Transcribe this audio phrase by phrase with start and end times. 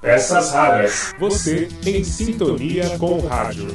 [0.00, 1.14] Peças raras.
[1.18, 3.68] Você em sintonia com o rádio.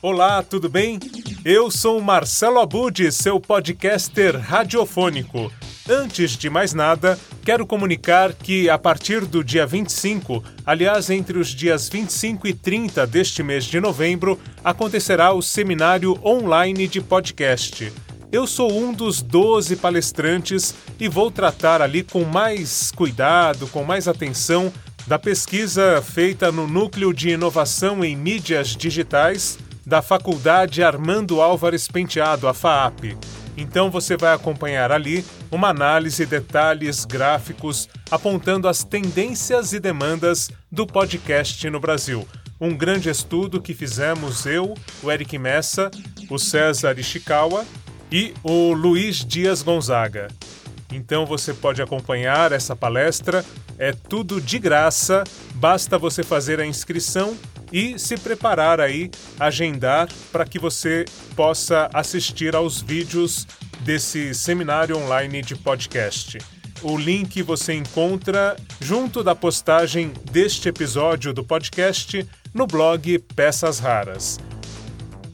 [0.00, 1.00] Olá, tudo bem?
[1.44, 5.52] Eu sou Marcelo Abud, seu podcaster radiofônico.
[5.88, 11.48] Antes de mais nada, quero comunicar que a partir do dia 25, aliás, entre os
[11.48, 17.92] dias 25 e 30 deste mês de novembro, acontecerá o seminário online de podcast.
[18.32, 24.06] Eu sou um dos 12 palestrantes e vou tratar ali com mais cuidado, com mais
[24.06, 24.72] atenção,
[25.04, 32.46] da pesquisa feita no Núcleo de Inovação em Mídias Digitais da Faculdade Armando Álvares Penteado,
[32.46, 33.16] a FAAP.
[33.56, 40.86] Então você vai acompanhar ali uma análise, detalhes, gráficos, apontando as tendências e demandas do
[40.86, 42.24] podcast no Brasil.
[42.60, 45.90] Um grande estudo que fizemos eu, o Eric Messa,
[46.30, 47.66] o César Ishikawa
[48.10, 50.28] e o Luiz Dias Gonzaga.
[50.92, 53.44] Então você pode acompanhar essa palestra,
[53.78, 57.36] é tudo de graça, basta você fazer a inscrição
[57.72, 61.04] e se preparar aí, agendar para que você
[61.36, 63.46] possa assistir aos vídeos
[63.80, 66.38] desse seminário online de podcast.
[66.82, 74.38] O link você encontra junto da postagem deste episódio do podcast no blog Peças Raras.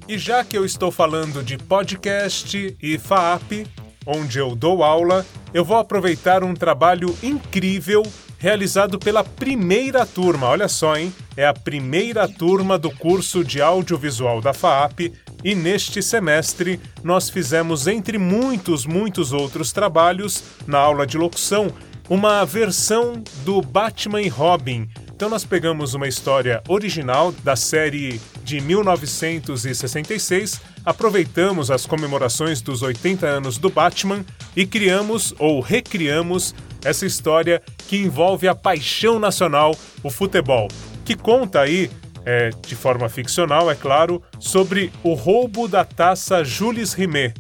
[0.09, 3.67] E já que eu estou falando de podcast e FAAP,
[4.07, 8.05] onde eu dou aula, eu vou aproveitar um trabalho incrível
[8.39, 10.47] realizado pela primeira turma.
[10.47, 11.13] Olha só, hein?
[11.37, 15.13] É a primeira turma do curso de audiovisual da FAAP
[15.43, 21.67] e neste semestre nós fizemos, entre muitos, muitos outros trabalhos, na aula de locução,
[22.09, 24.89] uma versão do Batman e Robin.
[25.17, 33.27] Então nós pegamos uma história original da série de 1966, aproveitamos as comemorações dos 80
[33.27, 34.23] anos do Batman
[34.55, 40.69] e criamos ou recriamos essa história que envolve a paixão nacional, o futebol,
[41.03, 41.91] que conta aí,
[42.27, 47.33] é, de forma ficcional, é claro, sobre o roubo da taça Jules Rimet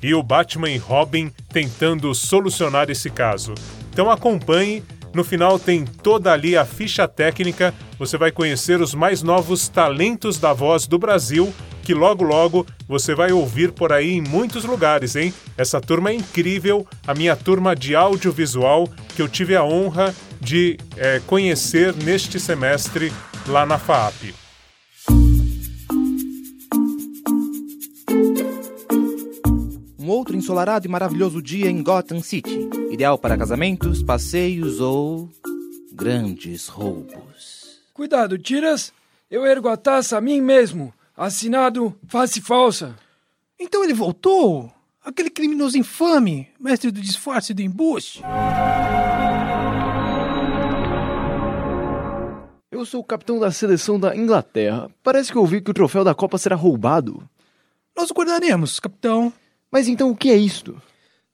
[0.00, 3.54] e o Batman e Robin tentando solucionar esse caso.
[3.90, 4.84] Então acompanhe,
[5.14, 10.38] no final tem toda ali a ficha técnica, você vai conhecer os mais novos talentos
[10.38, 11.54] da voz do Brasil
[11.84, 15.32] que logo logo você vai ouvir por aí em muitos lugares, hein?
[15.56, 20.78] Essa turma é incrível, a minha turma de audiovisual que eu tive a honra de
[20.96, 23.12] é, conhecer neste semestre
[23.46, 24.43] lá na FAAP.
[30.44, 35.30] Ensolarado e maravilhoso dia em Gotham City, ideal para casamentos, passeios ou
[35.90, 37.80] grandes roubos.
[37.94, 38.92] Cuidado, tiras!
[39.30, 40.92] Eu ergo a taça a mim mesmo.
[41.16, 42.94] Assinado face falsa.
[43.58, 44.70] Então ele voltou?
[45.02, 48.22] Aquele criminoso infame, mestre do disfarce e do embuste.
[52.70, 54.90] Eu sou o capitão da seleção da Inglaterra.
[55.02, 57.26] Parece que ouvi que o troféu da Copa será roubado.
[57.96, 59.32] Nós o guardaremos, capitão.
[59.74, 60.80] Mas então o que é isto?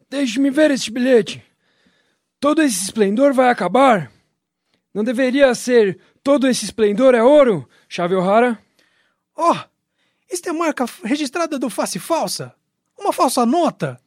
[0.09, 1.45] Deixe-me ver este bilhete.
[2.41, 4.11] Todo esse esplendor vai acabar?
[4.95, 8.59] Não deveria ser todo esse esplendor é ouro, Chave O'Hara?
[9.37, 9.55] Oh,
[10.27, 12.55] esta é marca registrada do face falsa.
[12.99, 14.01] Uma falsa nota.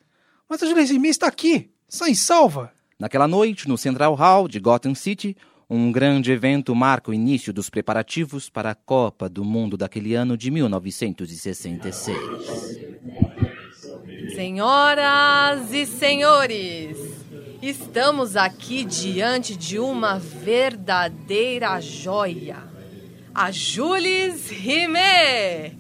[0.50, 2.74] Mas a Julia está aqui, sã e salva.
[2.98, 5.38] Naquela noite, no Central Hall de Gotham City,
[5.70, 10.36] um grande evento marca o início dos preparativos para a Copa do Mundo daquele ano
[10.36, 13.33] de 1966.
[14.32, 16.98] Senhoras e senhores,
[17.62, 22.58] estamos aqui diante de uma verdadeira joia
[23.36, 25.78] a Jules Rimet.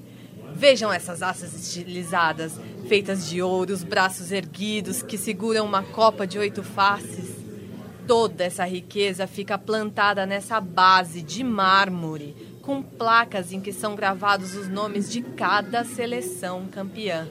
[0.53, 6.37] Vejam essas asas estilizadas, feitas de ouro, os braços erguidos que seguram uma copa de
[6.37, 7.31] oito faces.
[8.05, 14.53] Toda essa riqueza fica plantada nessa base de mármore, com placas em que são gravados
[14.53, 17.27] os nomes de cada seleção campeã.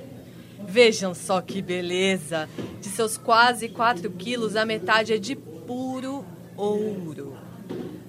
[0.67, 2.49] Vejam só que beleza!
[2.81, 6.25] De seus quase 4 quilos, a metade é de puro
[6.57, 7.37] ouro.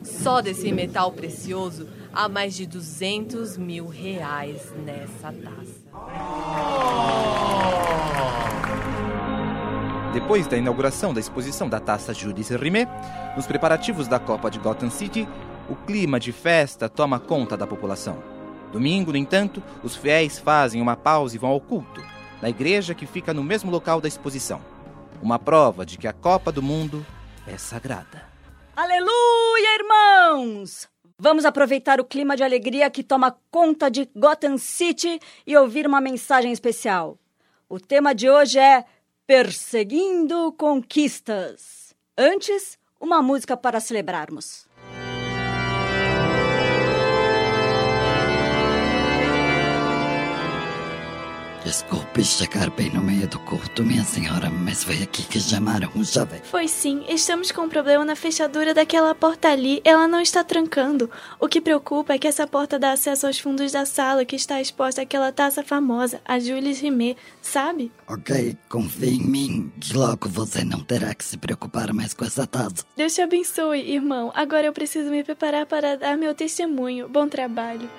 [0.03, 5.83] Só desse metal precioso, há mais de 200 mil reais nessa taça.
[10.13, 12.89] Depois da inauguração da exposição da taça Jules Rimet,
[13.35, 15.27] nos preparativos da Copa de Gotham City,
[15.69, 18.21] o clima de festa toma conta da população.
[18.71, 22.01] Domingo, no entanto, os fiéis fazem uma pausa e vão ao culto,
[22.43, 24.61] na igreja que fica no mesmo local da exposição.
[25.21, 27.05] Uma prova de que a Copa do Mundo
[27.47, 28.27] é sagrada.
[28.75, 30.89] Aleluia, irmãos!
[31.17, 36.01] Vamos aproveitar o clima de alegria que toma conta de Gotham City e ouvir uma
[36.01, 37.17] mensagem especial.
[37.69, 38.83] O tema de hoje é
[39.25, 41.95] Perseguindo Conquistas.
[42.17, 44.67] Antes, uma música para celebrarmos.
[51.63, 56.03] Desculpe chegar bem no meio do culto, minha senhora, mas foi aqui que chamaram o
[56.03, 56.41] jovem.
[56.43, 59.81] Foi sim, estamos com um problema na fechadura daquela porta ali.
[59.85, 61.09] Ela não está trancando.
[61.39, 64.59] O que preocupa é que essa porta dá acesso aos fundos da sala que está
[64.59, 67.93] exposta àquela taça famosa, a Jules Rimet, sabe?
[68.09, 72.45] Ok, confie em mim, que logo você não terá que se preocupar mais com essa
[72.45, 72.83] taça.
[72.97, 74.33] Deus te abençoe, irmão.
[74.35, 77.07] Agora eu preciso me preparar para dar meu testemunho.
[77.07, 77.89] Bom trabalho.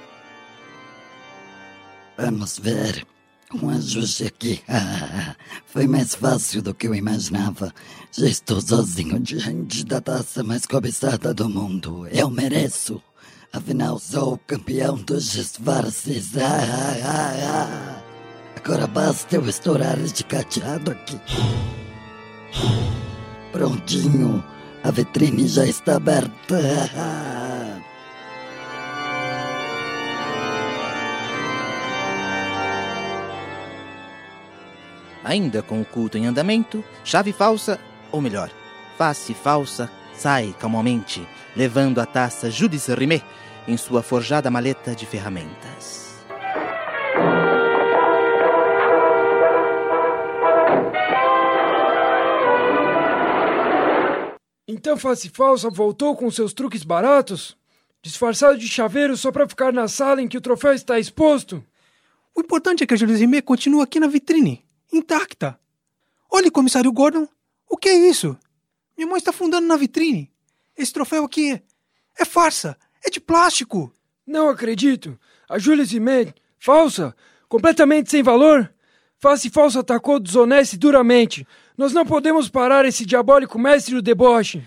[2.19, 3.13] Vamos ver.
[3.62, 4.60] Um ajuste aqui.
[4.68, 5.36] Ah,
[5.66, 7.72] foi mais fácil do que eu imaginava.
[8.10, 12.06] Já estou sozinho diante da taça mais cobiçada do mundo.
[12.08, 13.00] Eu mereço.
[13.52, 16.36] Afinal, sou o campeão dos disfarces.
[16.36, 18.02] Ah, ah.
[18.56, 21.20] Agora basta eu estourar este cadeado aqui.
[23.52, 24.42] Prontinho.
[24.82, 26.58] A vitrine já está aberta.
[35.25, 37.81] Ainda com o culto em andamento, chave falsa,
[38.12, 38.50] ou melhor,
[38.99, 41.26] face falsa, sai calmamente,
[41.56, 43.25] levando a taça Judice Rimet
[43.67, 46.05] em sua forjada maleta de ferramentas.
[54.67, 57.56] Então Face Falsa voltou com seus truques baratos?
[58.03, 61.65] Disfarçado de chaveiro só para ficar na sala em que o troféu está exposto?
[62.35, 64.63] O importante é que a Jules Rimet continua aqui na vitrine,
[64.96, 65.58] intacta.
[66.31, 67.29] Olhe, comissário Gordon,
[67.69, 68.37] o que é isso?
[68.96, 70.31] Minha mãe está fundando na vitrine.
[70.76, 71.62] Esse troféu aqui é,
[72.19, 73.93] é farsa, é de plástico.
[74.26, 75.19] Não acredito.
[75.49, 77.14] A Jules Rimet, falsa,
[77.49, 78.73] completamente sem valor.
[79.19, 81.47] Face Falsa atacou desonesta e duramente.
[81.79, 84.62] Nós não podemos parar esse diabólico mestre do deboche.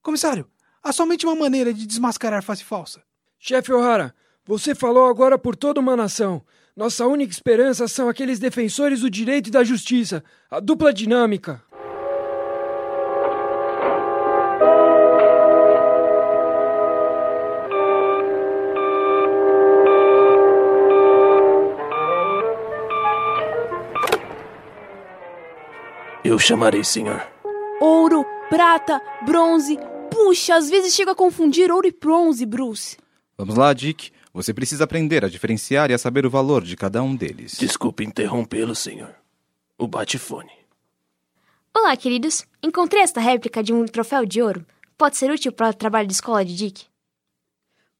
[0.00, 0.48] Comissário,
[0.82, 3.02] há somente uma maneira de desmascarar face falsa.
[3.38, 4.14] Chefe O'Hara,
[4.44, 6.40] você falou agora por toda uma nação.
[6.76, 11.62] Nossa única esperança são aqueles defensores do direito e da justiça, a dupla dinâmica.
[26.22, 27.26] Eu chamarei, senhor.
[27.80, 29.78] Ouro, prata, bronze.
[30.10, 32.98] Puxa, às vezes chega a confundir ouro e bronze, Bruce.
[33.38, 34.10] Vamos lá, Dick.
[34.32, 37.56] Você precisa aprender a diferenciar e a saber o valor de cada um deles.
[37.58, 39.14] Desculpe interrompê-lo, senhor.
[39.78, 40.50] O batifone.
[41.74, 42.46] Olá, queridos.
[42.62, 44.64] Encontrei esta réplica de um troféu de ouro.
[44.96, 46.86] Pode ser útil para o trabalho de escola de Dick.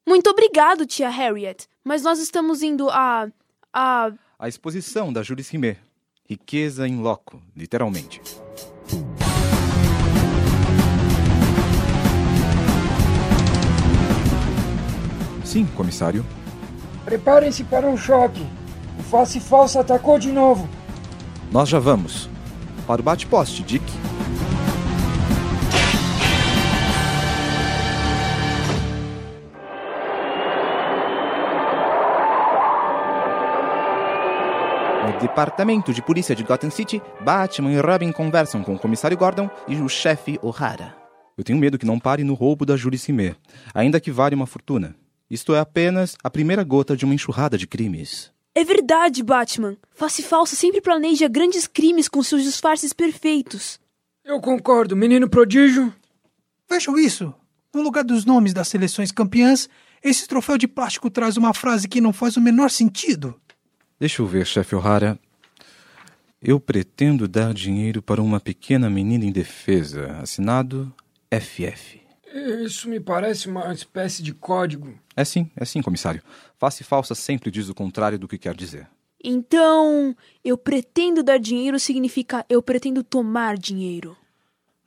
[0.08, 1.66] Muito obrigado, tia Harriet.
[1.84, 3.28] Mas nós estamos indo a.
[3.72, 4.12] a.
[4.38, 5.78] A exposição da Jules Rimet.
[6.28, 8.20] Riqueza em loco, literalmente.
[15.56, 16.22] Sim, comissário.
[17.06, 18.46] Preparem-se para um choque.
[18.98, 20.68] O face falsa atacou de novo.
[21.50, 22.28] Nós já vamos.
[22.86, 23.82] Para o bate-poste, Dick.
[35.06, 39.48] No departamento de polícia de Gotham City, Batman e Robin conversam com o comissário Gordon
[39.66, 40.94] e o chefe O'Hara.
[41.38, 43.38] Eu tenho medo que não pare no roubo da Julie Rimet,
[43.72, 44.94] ainda que vale uma fortuna.
[45.30, 48.30] Isto é apenas a primeira gota de uma enxurrada de crimes.
[48.54, 49.76] É verdade, Batman.
[49.94, 53.78] Face Falsa sempre planeja grandes crimes com seus disfarces perfeitos.
[54.24, 55.92] Eu concordo, menino prodígio.
[56.68, 57.34] Vejam isso.
[57.74, 59.68] No lugar dos nomes das seleções campeãs,
[60.02, 63.38] esse troféu de plástico traz uma frase que não faz o menor sentido.
[63.98, 65.18] Deixa eu ver, chefe O'Hara.
[66.40, 70.18] Eu pretendo dar dinheiro para uma pequena menina indefesa.
[70.22, 70.92] Assinado
[71.30, 72.05] FF.
[72.36, 74.94] Isso me parece uma espécie de código.
[75.16, 76.22] É sim, é sim, comissário.
[76.58, 78.86] Face falsa sempre diz o contrário do que quer dizer.
[79.22, 80.14] Então,
[80.44, 84.16] eu pretendo dar dinheiro significa eu pretendo tomar dinheiro.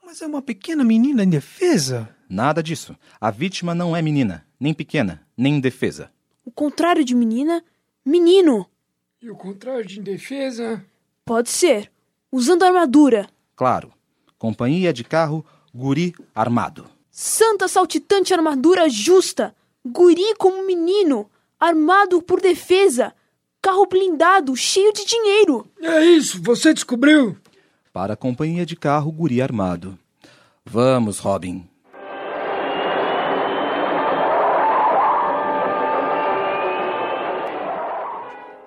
[0.05, 2.09] Mas é uma pequena menina indefesa?
[2.29, 2.95] Nada disso.
[3.19, 6.11] A vítima não é menina, nem pequena, nem indefesa.
[6.45, 7.63] O contrário de menina,
[8.05, 8.67] menino.
[9.21, 10.83] E o contrário de indefesa?
[11.25, 11.91] Pode ser.
[12.31, 13.27] Usando armadura.
[13.55, 13.91] Claro.
[14.37, 16.89] Companhia de carro, guri armado.
[17.11, 19.55] Santa saltitante armadura justa.
[19.85, 21.29] Guri como menino.
[21.59, 23.13] Armado por defesa.
[23.61, 25.69] Carro blindado, cheio de dinheiro.
[25.81, 27.35] É isso, você descobriu.
[27.91, 29.97] Para a companhia de carro, guri armado.
[30.63, 31.67] Vamos, Robin.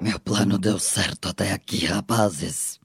[0.00, 2.80] Meu plano deu certo até aqui, rapazes.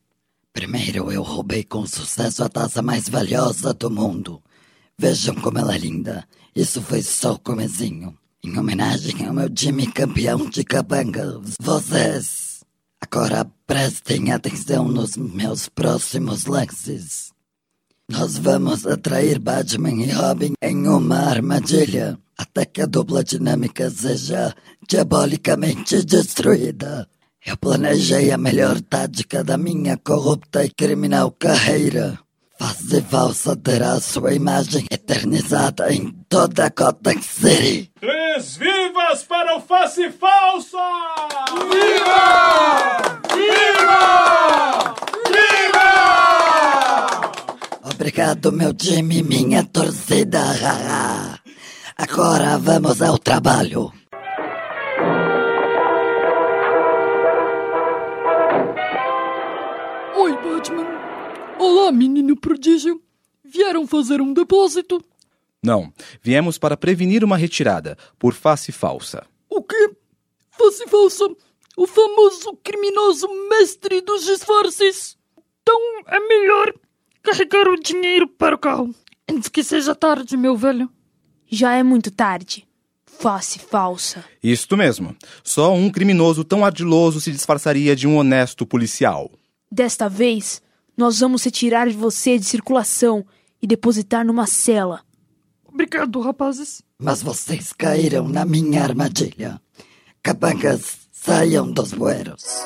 [0.54, 4.42] Primeiro eu roubei com sucesso a taça mais valiosa do mundo.
[5.00, 6.28] Vejam como ela é linda.
[6.56, 8.18] Isso foi só o comezinho.
[8.44, 12.64] Em homenagem ao meu time campeão de capangas, vocês.
[13.00, 17.32] Agora prestem atenção nos meus próximos lances.
[18.10, 24.56] Nós vamos atrair Batman e Robin em uma armadilha até que a dupla dinâmica seja
[24.88, 27.08] diabolicamente destruída.
[27.46, 32.20] Eu planejei a melhor tática da minha corrupta e criminal carreira.
[33.10, 37.92] Falsa terá sua imagem eternizada em toda Gotham City.
[38.00, 40.78] Três vivas para o Face Falsa!
[41.72, 43.22] Viva!
[43.34, 44.96] Viva!
[45.28, 45.92] Viva!
[47.84, 50.42] Obrigado, meu time, minha torcida.
[51.98, 53.97] Agora vamos ao trabalho.
[62.48, 63.02] Prodígio.
[63.44, 65.04] Vieram fazer um depósito?
[65.62, 69.26] Não, viemos para prevenir uma retirada por face falsa.
[69.50, 69.92] O quê?
[70.52, 71.26] Face falsa?
[71.76, 75.18] O famoso criminoso mestre dos disfarces.
[75.62, 76.74] Então é melhor
[77.22, 78.96] carregar o dinheiro para o carro
[79.30, 80.90] antes que seja tarde, meu velho.
[81.50, 82.66] Já é muito tarde.
[83.06, 84.24] Face falsa.
[84.42, 85.16] Isto mesmo.
[85.44, 89.32] Só um criminoso tão ardiloso se disfarçaria de um honesto policial.
[89.70, 90.62] Desta vez,
[90.98, 93.24] nós vamos retirar você de circulação
[93.62, 95.02] e depositar numa cela.
[95.64, 96.82] Obrigado, rapazes.
[96.98, 99.62] Mas vocês caíram na minha armadilha.
[100.24, 102.66] Capangas, saiam dos bueiros.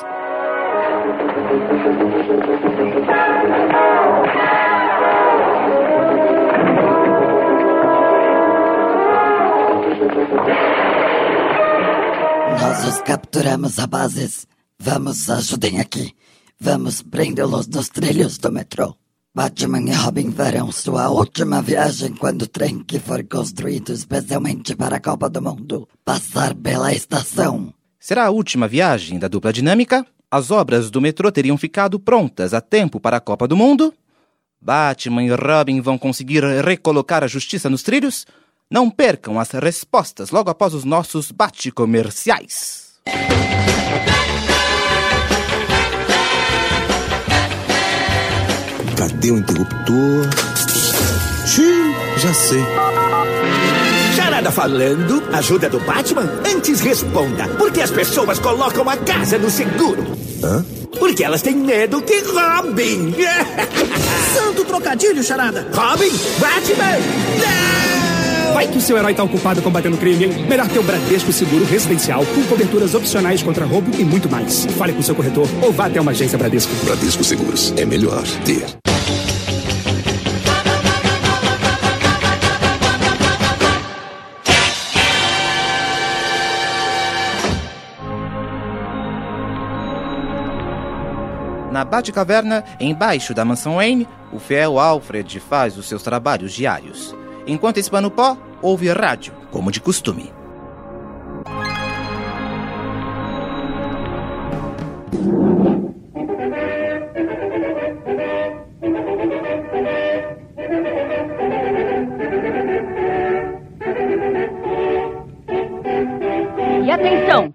[12.58, 14.46] Nós os capturamos a bases.
[14.78, 16.14] Vamos, ajudem aqui.
[16.64, 18.94] Vamos prendê-los nos trilhos do metrô.
[19.34, 24.98] Batman e Robin farão sua última viagem quando o trem que for construído especialmente para
[24.98, 27.74] a Copa do Mundo passar pela estação.
[27.98, 30.06] Será a última viagem da dupla dinâmica?
[30.30, 33.92] As obras do metrô teriam ficado prontas a tempo para a Copa do Mundo?
[34.60, 38.24] Batman e Robin vão conseguir recolocar a justiça nos trilhos?
[38.70, 43.00] Não percam as respostas logo após os nossos bate-comerciais.
[49.02, 50.28] Cadê o interruptor?
[51.44, 52.62] Xiii, já sei.
[54.14, 56.30] Charada falando, ajuda do Batman?
[56.54, 60.04] Antes responda, por que as pessoas colocam a casa no seguro?
[60.44, 60.64] Hã?
[61.00, 63.12] Porque elas têm medo de Robin.
[64.36, 65.66] Santo trocadilho, Charada.
[65.74, 66.12] Robin?
[66.38, 66.98] Batman?
[67.40, 68.54] Não!
[68.54, 70.46] Vai que o seu herói tá ocupado combatendo crime, hein?
[70.48, 74.64] Melhor ter o Bradesco Seguro Residencial, com coberturas opcionais contra roubo e muito mais.
[74.78, 76.72] Fale com seu corretor ou vá até uma agência Bradesco.
[76.84, 77.74] Bradesco Seguros.
[77.76, 78.81] É melhor ter.
[91.72, 97.16] Na Batcaverna, embaixo da mansão Wayne, o fiel Alfred faz os seus trabalhos diários.
[97.46, 100.30] Enquanto espana o pó, ouve rádio, como de costume.
[116.84, 117.54] E atenção!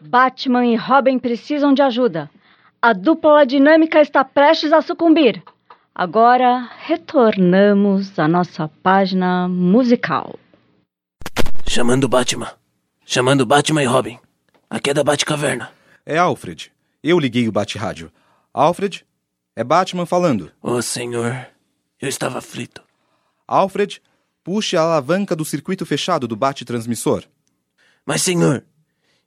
[0.00, 2.30] Batman e Robin precisam de ajuda.
[2.86, 5.42] A dupla dinâmica está prestes a sucumbir.
[5.92, 10.38] Agora retornamos à nossa página musical.
[11.68, 12.52] Chamando Batman.
[13.04, 14.20] Chamando Batman e Robin.
[14.70, 15.72] Aqui é da Batcaverna.
[16.06, 16.70] É Alfred.
[17.02, 18.12] Eu liguei o bate-rádio.
[18.54, 19.04] Alfred,
[19.56, 20.52] é Batman falando.
[20.62, 21.44] Oh, senhor.
[22.00, 22.82] Eu estava aflito.
[23.48, 24.00] Alfred,
[24.44, 27.24] puxe a alavanca do circuito fechado do bate-transmissor.
[28.06, 28.64] Mas, senhor,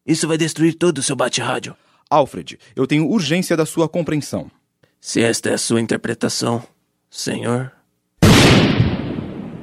[0.06, 1.76] isso vai destruir todo o seu bate-rádio.
[2.10, 4.50] Alfred, eu tenho urgência da sua compreensão.
[5.00, 6.64] Se esta é a sua interpretação,
[7.10, 7.72] senhor.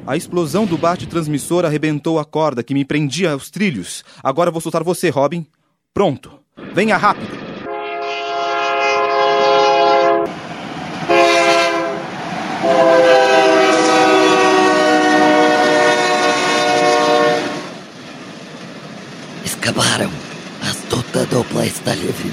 [0.07, 4.05] A explosão do bate-transmissor arrebentou a corda que me prendia aos trilhos.
[4.23, 5.45] Agora vou soltar você, Robin.
[5.93, 6.39] Pronto.
[6.73, 7.27] Venha rápido.
[19.45, 20.26] Escaparam.
[21.19, 22.31] A dupla está livre.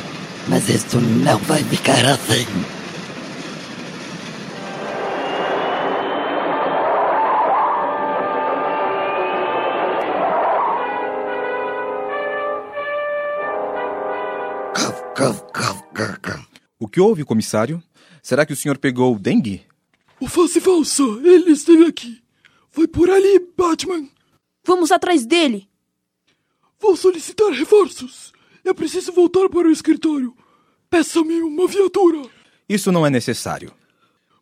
[0.50, 2.46] Mas isso não vai ficar assim.
[16.78, 17.82] O que houve, comissário?
[18.22, 19.63] Será que o senhor pegou dengue?
[20.20, 22.22] O face falsa, ele esteve aqui.
[22.74, 24.10] Vai por ali, Batman.
[24.66, 25.70] Vamos atrás dele.
[26.78, 28.33] Vou solicitar reforços.
[28.65, 30.36] É preciso voltar para o escritório.
[30.89, 32.29] Peça-me uma viatura.
[32.67, 33.74] Isso não é necessário.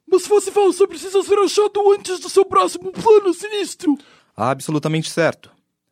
[0.05, 3.97] Mas face falsa precisa ser achado antes do seu próximo plano sinistro.
[4.35, 5.49] Absolutamente certo.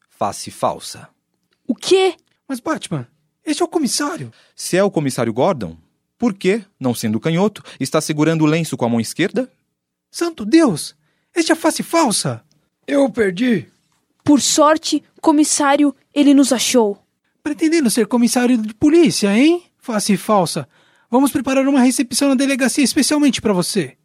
[0.09, 1.07] Face falsa.
[1.67, 2.15] O quê?
[2.47, 3.07] Mas, Batman,
[3.45, 4.31] este é o comissário.
[4.55, 5.77] Se é o comissário Gordon,
[6.17, 9.49] por que, não sendo canhoto, está segurando o lenço com a mão esquerda?
[10.11, 10.95] Santo Deus!
[11.33, 12.43] Este é face falsa!
[12.85, 13.67] Eu perdi.
[14.23, 17.01] Por sorte, comissário, ele nos achou.
[17.43, 19.63] Pretendendo ser comissário de polícia, hein?
[19.77, 20.67] Face falsa.
[21.09, 23.97] Vamos preparar uma recepção na delegacia especialmente para você.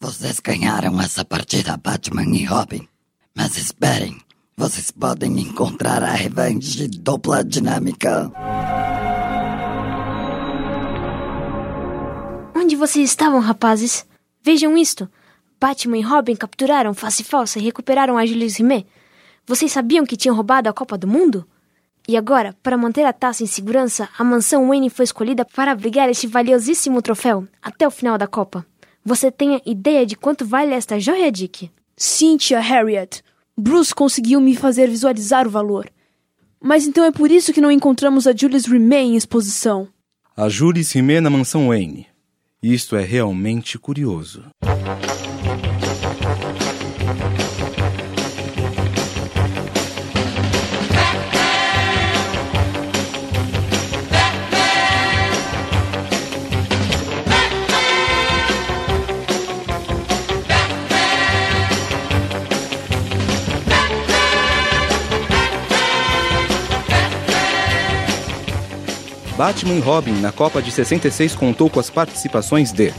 [0.00, 2.86] Vocês ganharam essa partida, Batman e Robin.
[3.34, 4.20] Mas esperem,
[4.56, 8.32] vocês podem encontrar a revanche dupla dinâmica.
[12.54, 14.04] Onde vocês estavam, rapazes?
[14.42, 15.08] Vejam isto.
[15.60, 18.86] Batman e Robin capturaram Face Falsa e recuperaram a Julius Rimet.
[19.46, 21.46] Vocês sabiam que tinham roubado a Copa do Mundo?
[22.08, 26.08] E agora, para manter a taça em segurança, a mansão Wayne foi escolhida para abrigar
[26.08, 28.64] este valiosíssimo troféu até o final da Copa.
[29.04, 31.70] Você tem ideia de quanto vale esta joia, Dick?
[32.38, 33.22] Tia Harriet.
[33.56, 35.88] Bruce conseguiu me fazer visualizar o valor.
[36.60, 39.88] Mas então é por isso que não encontramos a Julius Rimet em exposição.
[40.36, 42.06] A Julius Rimet na mansão Wayne.
[42.62, 44.44] Isto é realmente curioso.
[69.36, 72.90] Batman e Robin na Copa de 66 contou com as participações de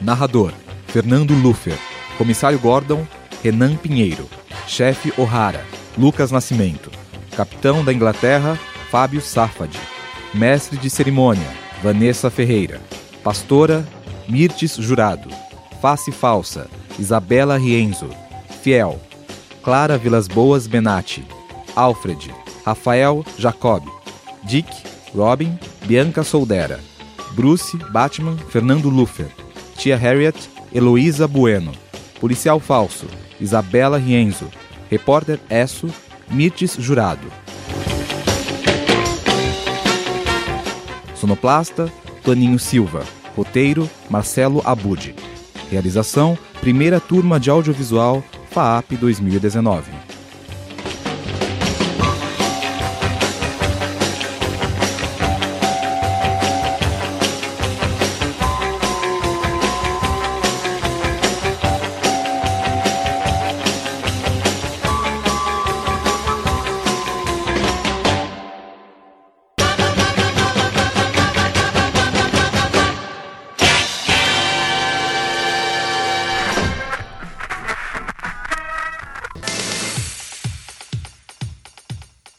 [0.00, 0.52] Narrador
[0.86, 1.76] Fernando Luffer.
[2.16, 3.04] Comissário Gordon
[3.42, 4.28] Renan Pinheiro.
[4.68, 5.64] Chefe O'Hara
[5.98, 6.92] Lucas Nascimento.
[7.36, 8.56] Capitão da Inglaterra
[8.88, 9.76] Fábio Safad
[10.32, 11.48] Mestre de Cerimônia
[11.82, 12.80] Vanessa Ferreira.
[13.24, 13.84] Pastora
[14.28, 15.28] Mirtes Jurado.
[15.82, 16.68] Face Falsa
[17.00, 18.08] Isabela Rienzo.
[18.62, 19.00] Fiel
[19.60, 21.26] Clara Vilas Boas Benatti.
[21.74, 22.32] Alfred
[22.64, 24.03] Rafael Jacob
[24.44, 24.68] Dick,
[25.14, 26.80] Robin, Bianca Soldera,
[27.32, 29.28] Bruce, Batman, Fernando Luffer,
[29.76, 30.36] Tia Harriet,
[30.72, 31.72] Heloísa Bueno,
[32.20, 33.06] Policial Falso,
[33.40, 34.48] Isabela Rienzo,
[34.90, 35.88] Repórter Esso,
[36.30, 37.26] Mirtes Jurado.
[41.14, 41.90] Sonoplasta,
[42.22, 43.02] Toninho Silva.
[43.36, 45.14] Roteiro, Marcelo Abud.
[45.70, 49.90] Realização, primeira turma de audiovisual, FAAP 2019.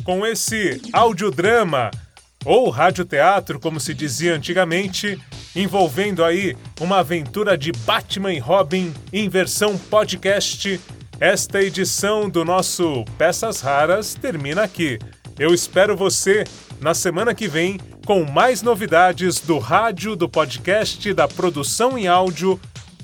[0.05, 1.89] Com esse audiodrama,
[2.45, 5.19] ou radioteatro, como se dizia antigamente,
[5.55, 10.79] envolvendo aí uma aventura de Batman e Robin em versão podcast,
[11.19, 14.99] esta edição do nosso Peças Raras termina aqui.
[15.39, 16.43] Eu espero você
[16.79, 22.59] na semana que vem com mais novidades do rádio, do podcast, da produção em áudio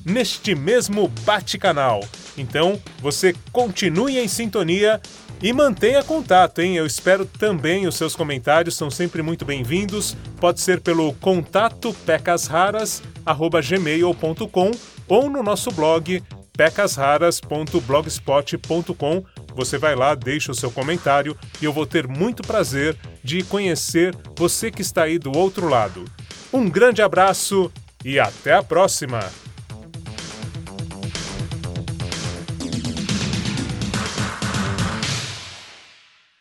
[0.05, 2.01] neste mesmo Bate-Canal.
[2.37, 5.01] Então, você continue em sintonia
[5.41, 6.75] e mantenha contato, hein?
[6.75, 10.15] Eu espero também os seus comentários, são sempre muito bem-vindos.
[10.39, 14.71] Pode ser pelo contato pecasraras@gmail.com
[15.07, 16.21] ou no nosso blog
[16.53, 19.23] pecasraras.blogspot.com.
[19.55, 24.15] Você vai lá, deixa o seu comentário e eu vou ter muito prazer de conhecer
[24.37, 26.05] você que está aí do outro lado.
[26.53, 27.71] Um grande abraço
[28.05, 29.40] e até a próxima!